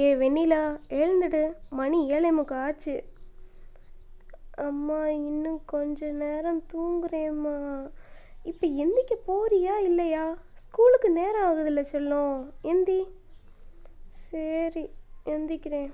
[0.00, 1.42] ஏ வெண்ணிலா எழுந்துடு.
[1.70, 2.94] மணி ஏழை முக்கம் ஆச்சு.
[4.66, 7.56] அம்மா இன்னும் கொஞ்ச நேரம் தூங்குறேம்மா.
[8.42, 10.24] இப்போ எந்திக்க போறியா இல்லையா?
[10.54, 12.54] ஸ்கூலுக்கு நேரம் ஆகுதுல்ல சொல்லும்.
[12.62, 13.00] எந்தி?
[14.08, 14.84] சரி
[15.24, 15.92] எந்திக்கிறேன்.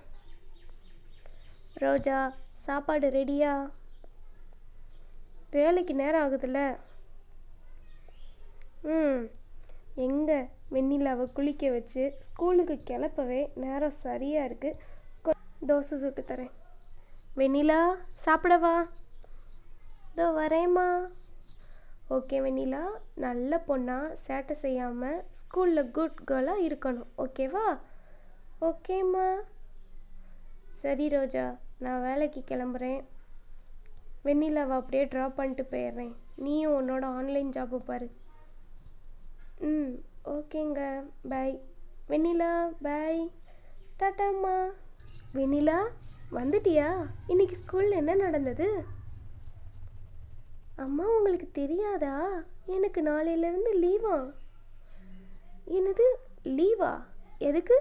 [1.74, 2.18] ரோஜா
[2.54, 3.70] சாப்பாடு ரெடியா?
[5.50, 6.60] வேலைக்கு நேரம் ஆகுதுல்ல?
[8.82, 9.22] ம்
[9.94, 10.40] எங்கே?
[10.74, 14.78] வெண்ணிலாவை குளிக்க வச்சு ஸ்கூலுக்கு கிளப்பவே நேரம் சரியாக இருக்குது
[15.68, 16.50] தோசை சுட்டு தரேன்.
[17.36, 17.80] வெண்ணிலா
[18.24, 18.88] சாப்பிடவா?
[20.12, 21.08] இதோ வரேம்மா.
[22.10, 22.82] ஓகே வெண்ணிலா
[23.14, 27.08] நல்ல பொண்ணாக சேட்டை செய்யாமல் ஸ்கூலில் குட் கேர்ளாக இருக்கணும்.
[27.18, 27.78] ஓகேவா
[28.60, 29.26] ஓகேம்மா
[30.82, 33.00] சரி ரோஜா நான் வேலைக்கு கிளம்புறேன்.
[34.24, 36.14] வெண்ணிலாவை அப்படியே ட்ராப் பண்ணிட்டு போயிடுறேன்.
[36.36, 38.10] நீயும் உன்னோட ஆன்லைன் ஜாப்பை பாரு.
[39.60, 39.94] ம்.
[40.30, 40.80] ஓகேங்க
[41.28, 41.52] பாய்
[42.08, 42.48] வெண்ணிலா
[42.82, 43.30] பை
[43.98, 44.54] டாட்டாம்மா
[45.34, 45.76] வெண்ணிலா
[46.32, 46.88] வந்துட்டியா?
[47.26, 48.84] இன்னைக்கு ஸ்கூலில் என்ன நடந்தது?
[50.76, 52.14] அம்மா உங்களுக்கு தெரியாதா?
[52.66, 54.16] எனக்கு நாளையிலேருந்து லீவா
[55.76, 56.06] என்னது
[56.42, 56.92] லீவா
[57.38, 57.78] எதுக்கு?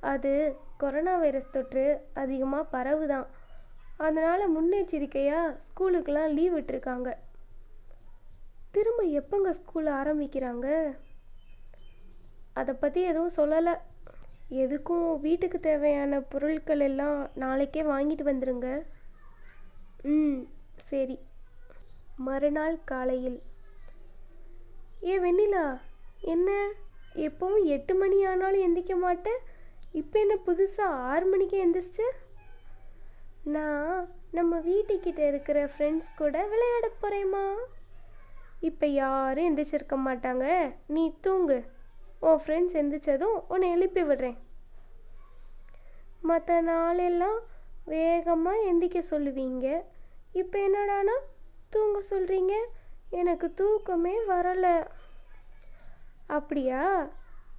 [0.00, 3.26] அது கொரோனா வைரஸ் தொற்று அதிகமாக பரவுதான்.
[3.96, 7.12] அதனால் முன்னெச்சரிக்கையாக ஸ்கூலுக்கெலாம் லீவ் விட்டுருக்காங்க.
[8.70, 10.66] திரும்ப எப்போங்க ஸ்கூல் ஆரம்பிக்கிறாங்க?
[12.60, 13.74] அதை பற்றி எதுவும் சொல்லலை.
[14.62, 18.68] எதுக்கும் வீட்டுக்கு தேவையான பொருட்கள் எல்லாம் நாளைக்கே வாங்கிட்டு வந்துடுங்க
[20.12, 20.38] ம்
[20.90, 21.16] சரி.
[22.26, 23.38] மறுநாள் காலையில்.
[25.10, 25.64] ஏ வெண்ணிலா
[26.32, 26.50] என்ன?
[27.26, 29.40] எப்பவும் எட்டு மணி ஆனாலும் எந்திரிக்க மாட்டேன்
[30.00, 32.06] இப்போ என்ன புதுசாக ஆறு மணிக்கே எந்திரிச்சு?
[33.54, 33.94] நான்
[34.38, 37.44] நம்ம வீட்டுக்கிட்ட இருக்கிற ஃப்ரெண்ட்ஸ் கூட விளையாட போகிறேம்மா
[38.68, 40.46] இப்போ யாரும் எந்திரிச்சிருக்க மாட்டாங்க.
[40.96, 41.58] நீ தூங்கு.
[42.20, 44.38] உன் ஃப்ரெண்ட்ஸ் எந்திரிச்சதும் உன்னை எழுப்பி விடுறேன்.
[46.22, 47.38] மற்ற நாளெல்லாம்
[47.84, 49.82] வேகமாக எந்திக்க சொல்லுவீங்க.
[50.32, 51.16] இப்போ என்னடானா
[51.70, 52.54] தூங்க சொல்கிறீங்க
[53.10, 54.86] எனக்கு தூக்கமே வரலை.
[56.26, 57.08] அப்படியா?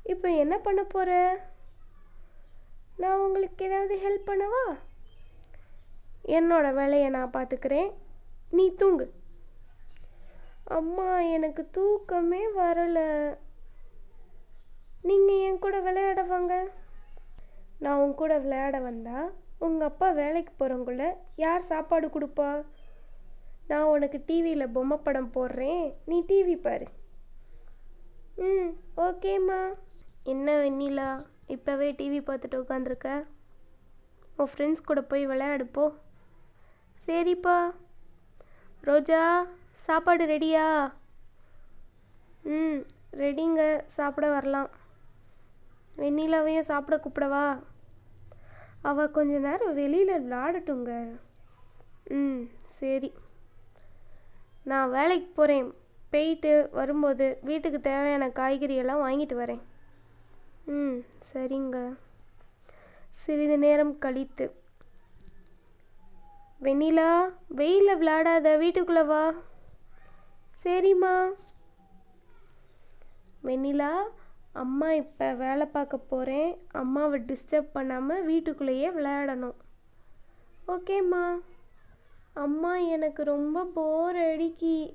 [0.03, 1.11] இப்போ என்ன பண்ண போகிற
[2.97, 4.77] நான் உங்களுக்கு ஏதாவது ஹெல்ப் பண்ணவா?
[6.25, 7.91] என்னோட வேலையை நான் பார்த்துக்கிறேன்
[8.51, 9.13] நீ தூங்கு.
[10.63, 13.38] அம்மா எனக்கு தூக்கமே வரலை.
[15.07, 16.53] நீங்கள் என் கூட விளையாட வாங்க
[17.84, 19.19] நான் உன் கூட விளையாட வந்தா
[19.66, 21.03] உங்கள் அப்பா வேலைக்கு போகிறவங்கள
[21.35, 22.50] யார் சாப்பாடு கொடுப்பா?
[23.69, 25.84] நான் உனக்கு டிவியில் பொம்மை படம் போடுறேன்.
[26.06, 26.88] நீ டிவி பாரு.
[28.45, 28.69] ம்
[29.07, 29.59] ஓகேம்மா
[30.34, 31.09] என்ன வெண்ணிலா
[31.56, 33.09] இப்போவே டிவி பார்த்துட்டு உட்காந்துருக்க
[34.38, 35.85] உன் ஃப்ரெண்ட்ஸ் கூட போய் விளையாடுப்போ
[37.07, 37.57] சரிப்பா.
[38.89, 39.23] ரோஜா
[39.85, 40.66] சாப்பாடு ரெடியா
[42.56, 42.79] ம்
[43.22, 43.62] ரெடிங்க
[43.97, 44.69] சாப்பிட வரலாம்.
[45.97, 47.63] வெண்ணிலாவையும் சாப்பிட கூப்பிடவா?
[48.81, 51.19] அவள் கொஞ்ச நேரம் வெளியில் விளாடட்டுங்க
[52.06, 53.13] ம் சரி.
[54.63, 55.74] நான் வேலைக்கு போகிறேன்
[56.09, 59.62] போயிட்டு வரும்போது வீட்டுக்கு தேவையான காய்கறியெல்லாம் வாங்கிட்டு வரேன்.
[60.66, 60.97] ம்
[61.34, 61.97] சரிங்க.
[63.12, 64.56] சிறிது நேரம் கழித்து.
[66.62, 69.34] வெண்ணிலா வெயிலில் விளையாடாத வீட்டுக்குள்ளே வா.
[70.63, 71.31] சரிம்மா.
[73.44, 74.03] வெண்ணிலா
[74.53, 79.57] அம்மா இப்போ வேலை பார்க்க போகிறேன் அம்மாவை டிஸ்டர்ப் பண்ணாமல் வீட்டுக்குள்ளேயே விளையாடணும்.
[80.67, 81.39] ஓகேம்மா
[82.34, 84.94] அம்மா எனக்கு ரொம்ப போர் அடிக்கி.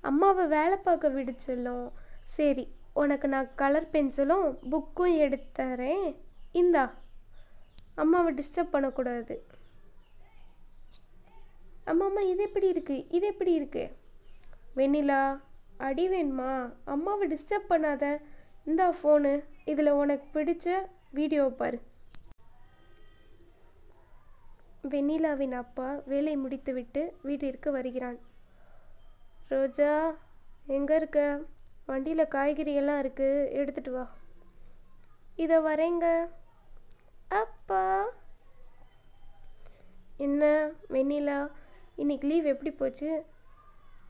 [0.00, 1.92] அம்மாவை வேலை பார்க்க விட சொல்லும்.
[2.24, 6.16] சரி உனக்கு நான் கலர் பென்சிலும் புக்கும் எடுத்து தரேன்.
[6.52, 6.90] இந்தா.
[7.94, 9.44] அம்மாவை டிஸ்டர்ப் பண்ணக்கூடாது.
[11.84, 13.92] அம்மா அம்மா இது எப்படி இருக்குது இது எப்படி இருக்குது
[14.76, 15.40] வெண்ணிலா
[15.76, 16.72] அடி வேணுமா?
[16.84, 18.20] அம்மாவை டிஸ்டர்ப் பண்ணாத.
[18.64, 19.44] இந்தா ஃபோனு.
[19.64, 21.78] இதில் உனக்கு பிடிச்ச வீடியோ பார்.
[24.90, 28.18] வெண்ணிலாவின் அப்பா வேலை முடித்துவிட்டு வீட்டிற்கு வருகிறான்.
[29.48, 30.14] ரோஜா
[30.66, 31.40] எங்கே இருக்க?
[31.86, 34.10] வண்டியில் காய்கறியெல்லாம் இருக்குது எடுத்துட்டு வா.
[35.36, 36.06] இதை வரேங்க.
[37.28, 38.04] அப்பா.
[40.16, 41.50] என்ன வெண்ணிலா
[41.96, 43.24] இன்னைக்கு லீவ் எப்படி போச்சு?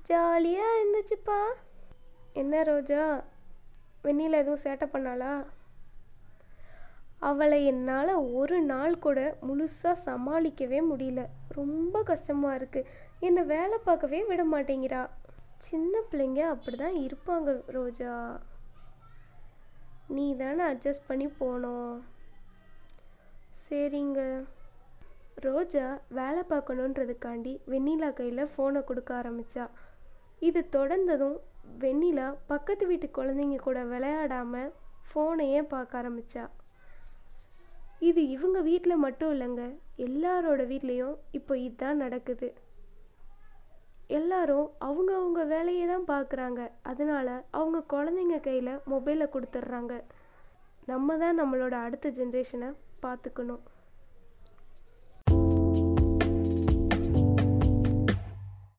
[0.02, 1.40] ஜாலியாக இருந்துச்சுப்பா.
[2.32, 3.24] என்ன ரோஜா
[4.04, 5.32] வெண்ணிலா எதுவும் சேட்டை பண்ணாளா?
[7.28, 11.22] அவளை என்னால் ஒரு நாள் கூட முழுசாக சமாளிக்கவே முடியல.
[11.58, 12.88] ரொம்ப கஷ்டமாக இருக்குது
[13.20, 15.02] என்னை வேலை பார்க்கவே விட மாட்டேங்கிறா.
[15.56, 18.14] சின்ன பிள்ளைங்க அப்படி தான் இருப்பாங்க ரோஜா.
[20.14, 21.92] நீ தானே அட்ஜஸ்ட் பண்ணி போனோம்.
[23.64, 24.20] சரிங்க.
[25.46, 29.66] ரோஜா வேலை பார்க்கணுன்றதுக்காண்டி வெண்ணிலா கையில் ஃபோனை கொடுக்க ஆரம்பிச்சா.
[30.48, 31.36] இது தொடர்ந்ததும்
[31.82, 34.72] வெண்ணிலா பக்கத்து வீட்டு குழந்தைங்க கூட விளையாடாமல்
[35.08, 36.44] ஃபோனையே பார்க்க ஆரம்பிச்சா.
[38.08, 39.64] இது இவங்க வீட்டில் மட்டும் இல்லைங்க
[40.06, 42.48] எல்லாரோட வீட்லேயும் இப்போ இதுதான் நடக்குது.
[44.18, 46.60] எல்லாரும் அவங்க அவங்க வேலையை தான் பார்க்குறாங்க.
[46.90, 47.28] அதனால
[47.58, 49.94] அவங்க குழந்தைங்க கையில் மொபைலை கொடுத்துட்றாங்க.
[50.90, 52.70] நம்ம தான் நம்மளோட அடுத்த ஜென்ரேஷனை
[53.04, 53.62] பார்த்துக்கணும்.